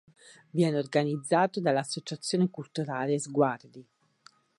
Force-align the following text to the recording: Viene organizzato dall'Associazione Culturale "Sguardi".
Viene 0.49 0.79
organizzato 0.79 1.61
dall'Associazione 1.61 2.49
Culturale 2.49 3.19
"Sguardi". 3.19 3.85